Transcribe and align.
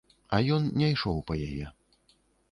А 0.35 0.37
ён 0.55 0.63
не 0.81 0.87
ішоў 0.93 1.19
па 1.27 1.37
яе. 1.49 1.65